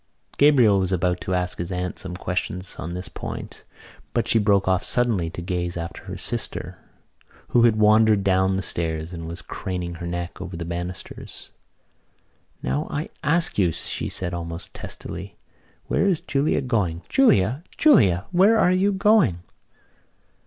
Gabriel 0.39 0.79
was 0.79 0.91
about 0.91 1.21
to 1.21 1.35
ask 1.35 1.59
his 1.59 1.71
aunt 1.71 1.99
some 1.99 2.15
questions 2.15 2.75
on 2.77 2.95
this 2.95 3.07
point 3.07 3.63
but 4.15 4.27
she 4.27 4.39
broke 4.39 4.67
off 4.67 4.83
suddenly 4.83 5.29
to 5.29 5.43
gaze 5.43 5.77
after 5.77 6.05
her 6.05 6.17
sister 6.17 6.79
who 7.49 7.65
had 7.65 7.75
wandered 7.75 8.23
down 8.23 8.55
the 8.55 8.63
stairs 8.63 9.13
and 9.13 9.27
was 9.27 9.43
craning 9.43 9.93
her 9.93 10.07
neck 10.07 10.41
over 10.41 10.57
the 10.57 10.65
banisters. 10.65 11.51
"Now, 12.63 12.87
I 12.89 13.09
ask 13.23 13.59
you," 13.59 13.71
she 13.71 14.09
said 14.09 14.33
almost 14.33 14.73
testily, 14.73 15.37
"where 15.85 16.07
is 16.07 16.19
Julia 16.19 16.61
going? 16.61 17.03
Julia! 17.07 17.63
Julia! 17.77 18.25
Where 18.31 18.57
are 18.57 18.71
you 18.71 18.91
going?" 18.93 19.43